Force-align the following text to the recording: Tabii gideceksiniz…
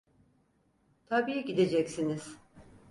Tabii 1.05 1.45
gideceksiniz… 1.45 2.37